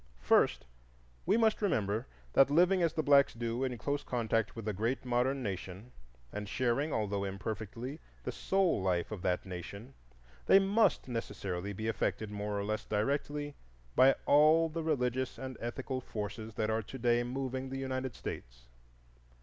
[0.19, 0.65] First,
[1.27, 5.05] we must remember that living as the blacks do in close contact with a great
[5.05, 5.91] modern nation,
[6.33, 9.93] and sharing, although imperfectly, the soul life of that nation,
[10.47, 13.53] they must necessarily be affected more or less directly
[13.95, 18.63] by all the religious and ethical forces that are to day moving the United States.